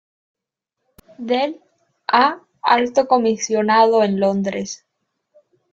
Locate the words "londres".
4.19-4.83